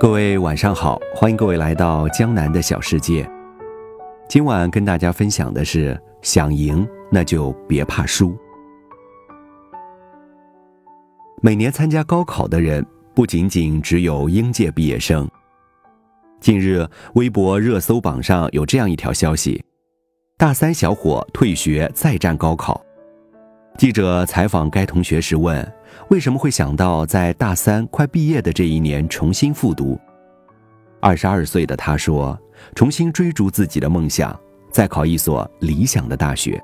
[0.00, 3.28] 各位晚上好，欢迎各位来到江南的小世界。
[4.28, 8.38] 今晚跟大家分享的是：想赢那就别怕输。
[11.42, 15.28] 每年参加高考的人不仅仅只有应届毕业生。
[16.38, 19.64] 近日，微博热搜榜上有这样一条消息：
[20.36, 22.80] 大三小伙退学再战高考。
[23.78, 25.72] 记者采访该同学时问。
[26.10, 29.98] 为什么会想到在大三快毕业的这一年重新复读？
[31.00, 32.36] 二十二岁的他说
[32.74, 34.36] ：“重新追逐自己的梦想，
[34.72, 36.60] 再考一所理想的大学。”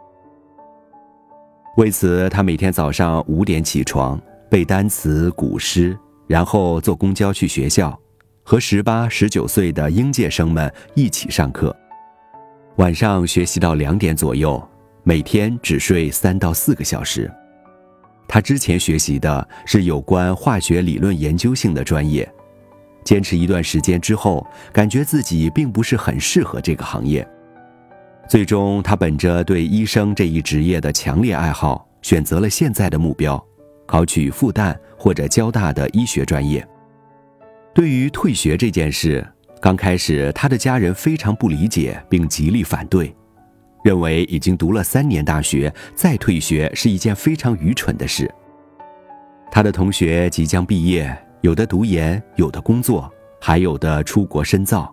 [1.78, 4.20] 为此，他每天早上五点起床
[4.50, 7.96] 背单词、古诗，然后坐公交去学校，
[8.42, 11.74] 和十八、十九岁的应届生们一起上课。
[12.76, 14.60] 晚上学习到两点左右，
[15.06, 17.30] 每天只睡三到四个小时。
[18.26, 22.26] 他之前学习的是有关化学理论研究性的专业，
[23.04, 27.26] 坚持一段时间之后，感觉自己并不是很适合这个行业。
[28.30, 33.42] 最终，他本着对医生这一职业的强烈爱好，选择了现在的目标，
[33.84, 36.66] 考取复旦或者交大的医学专业。
[37.74, 39.22] 对于退学这件事，
[39.60, 43.14] 刚开始他的家人非常不理解，并极力反对。
[43.84, 48.28] 认为已经读了三年大学，再退学是一件非常愚蠢的事。
[49.50, 54.92] 他的同学即将毕业，有的读研，有的工作，还有的出国深造，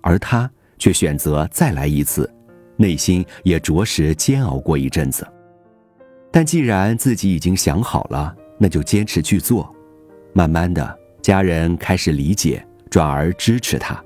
[0.00, 2.28] 而他却选择再来一次，
[2.76, 5.24] 内心也着实煎熬过一阵子。
[6.32, 9.72] 但既然自己已经想好了，那就坚持去做。
[10.32, 14.02] 慢慢的，家人开始理解，转而支持他。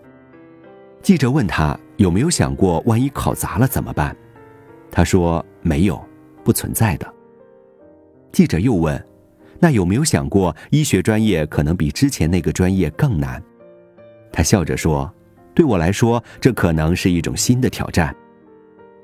[1.01, 4.15] 记者问他有没有想过，万一考砸了怎么办？
[4.97, 6.03] 他说：“没有，
[6.43, 7.07] 不存在的。”
[8.33, 9.07] 记者又问
[9.61, 13.43] ：“那有没有想过，医学专业可能比之前那个专业更难？”
[14.33, 15.13] 他笑着说
[15.55, 18.17] ：“对我来说，这可能是一种新的挑战，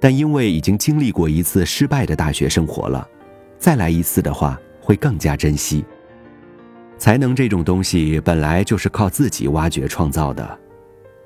[0.01, 3.07] 但因为已经经历过一次失败的大学生活了，
[3.59, 5.85] 再来一次的话，会更加珍惜。
[6.97, 10.59] 才能这种东西本来就是靠自己挖掘创造的，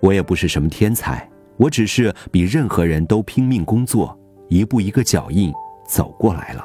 [0.00, 4.12] 我也不是什么天才，我只是比任何人都拼命工作。”
[4.48, 5.52] 一步一个脚印
[5.86, 6.64] 走过来了。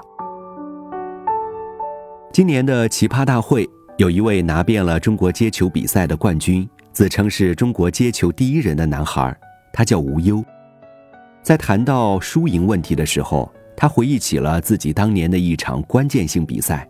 [2.31, 9.37] 今年的奇葩大会有一位拿遍了中国接球比赛的冠军，自称是中国接球第一人的男孩，
[9.73, 10.43] 他叫吴优。
[11.43, 16.87] 在谈到输赢问题的时候，他回忆起了自己当年的一场关键性比赛，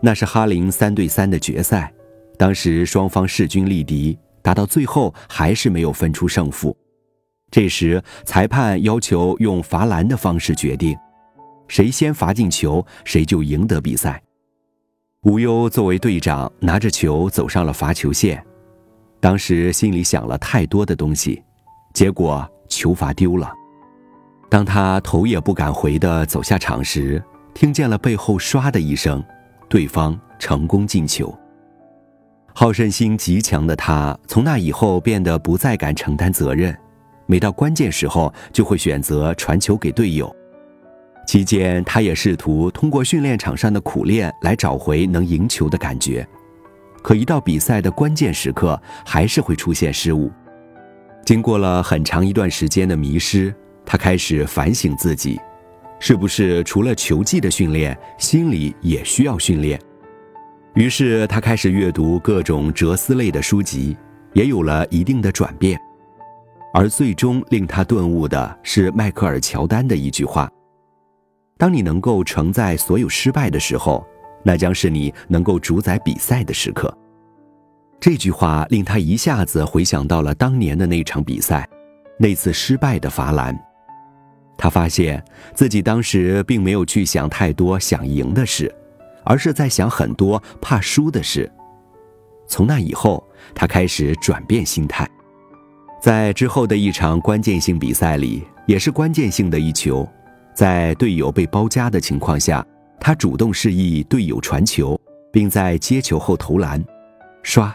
[0.00, 1.92] 那是哈林三对三的决赛，
[2.36, 6.76] 当时双方势均力敌，打到最后还是没有分出胜负。
[7.56, 10.94] 这时，裁判要求用罚篮的方式决定，
[11.68, 14.22] 谁先罚进球，谁就赢得比赛。
[15.22, 18.44] 吴优作为队长，拿着球走上了罚球线，
[19.20, 21.42] 当时心里想了太多的东西，
[21.94, 23.50] 结果球罚丢了。
[24.50, 27.24] 当他头也不敢回的走下场时，
[27.54, 29.24] 听见了背后唰的一声，
[29.66, 31.34] 对方成功进球。
[32.52, 36.76] 好胜心极强的他，从那以后变得不再敢承担责任。
[37.26, 40.34] 每到关键时候，就会选择传球给队友。
[41.26, 46.26] 期间，他也试图通过训练场上的苦练来找回能赢球的感觉。
[47.02, 50.30] 可一到比赛的关键时刻，还是会出现失误。
[51.24, 53.52] 经过了很长一段时间的迷失，
[53.84, 55.40] 他开始反省自己，
[55.98, 59.80] 是不是除了球技的训练，心理也需要训练？
[60.74, 63.96] 于是，他开始阅读各种哲思类的书籍，
[64.32, 65.76] 也有了一定的转变。
[66.76, 70.46] 而最终令他顿悟的是迈克尔·乔丹的一句话
[71.56, 74.06] ：“当你能够承载所有失败的时候，
[74.42, 76.94] 那将是你能够主宰比赛的时刻。”
[77.98, 81.66] 这句话令他一下子回想到了当年的那场比赛，
[82.18, 83.58] 那次失败的罚篮。
[84.58, 88.70] 他发现自己当时并没有去想太多想赢的事，
[89.24, 91.50] 而是在想很多怕输的事。
[92.46, 95.08] 从那以后，他开始转变心态。
[96.00, 100.08] 在之后的一场关键性比赛里，也是关键性的一球，
[100.54, 102.64] 在队友被包夹的情况下，
[103.00, 104.98] 他主动示意队友传球，
[105.32, 106.84] 并在接球后投篮，
[107.42, 107.72] 唰，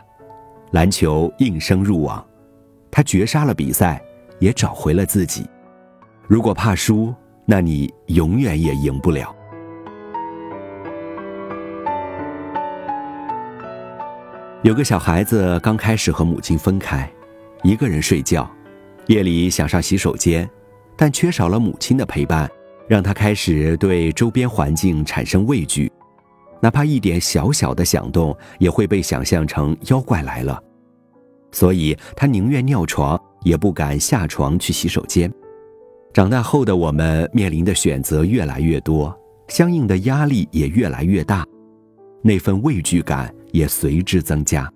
[0.71, 2.23] 篮球应声入网，
[2.89, 4.01] 他绝杀了比赛，
[4.39, 5.45] 也找回了自己。
[6.27, 7.13] 如果怕输，
[7.45, 9.35] 那你永远也赢不了。
[14.62, 17.12] 有个小孩子刚开始和母亲分开。
[17.63, 18.49] 一个人睡觉，
[19.07, 20.49] 夜里想上洗手间，
[20.95, 22.49] 但缺少了母亲的陪伴，
[22.87, 25.91] 让他开始对周边环境产生畏惧，
[26.59, 30.61] 哪怕一点小小的响动，也会被想象成妖怪来了。
[31.51, 35.31] 所以他宁愿尿床，也不敢下床去洗手间。
[36.13, 39.15] 长大后的我们面临的选择越来越多，
[39.49, 41.45] 相应的压力也越来越大，
[42.23, 44.67] 那份畏惧感也随之增加。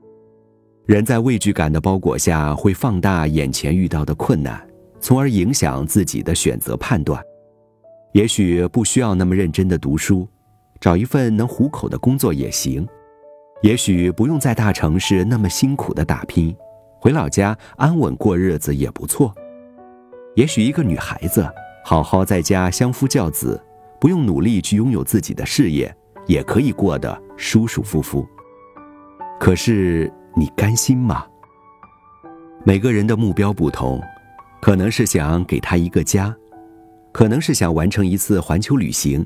[0.85, 4.61] 人在畏惧感的包裹下，会放大眼前遇到的困难，
[4.99, 7.19] 从而影响自己的选择判断。
[8.11, 10.27] 也许不需要那么认真的读书，
[10.79, 12.85] 找一份能糊口的工作也行；
[13.63, 16.55] 也许不用在大城市那么辛苦的打拼，
[16.99, 19.33] 回老家安稳过日子也不错。
[20.35, 21.49] 也许一个女孩子
[21.83, 23.59] 好好在家相夫教子，
[23.99, 25.91] 不用努力去拥有自己的事业，
[26.27, 28.23] 也可以过得舒舒服服。
[29.39, 31.25] 可是你甘心吗？
[32.65, 34.01] 每个人的目标不同，
[34.61, 36.35] 可能是想给他一个家。
[37.13, 39.25] 可能是想完成一次环球旅行，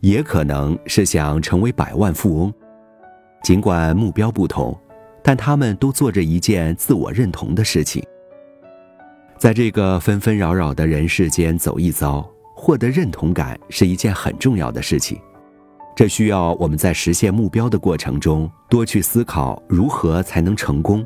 [0.00, 2.54] 也可能是想成为百万富翁。
[3.42, 4.74] 尽管目标不同，
[5.22, 8.02] 但他们都做着一件自我认同的事情。
[9.36, 15.20] 在这个纷纷扰扰的人世间走一遭，获得认同感是一件很重要的事情。
[15.96, 21.02] 这需要我们在实现目标的过程中，多去思考如何才能成功，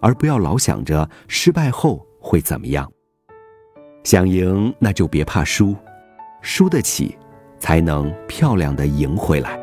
[0.00, 2.90] 而不要老想着失败后会怎么样。
[4.04, 5.76] 想赢，那就别怕输，
[6.40, 7.14] 输得起，
[7.58, 9.61] 才能漂亮的赢回来。